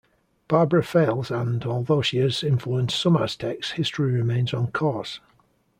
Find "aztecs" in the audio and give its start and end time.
3.15-3.73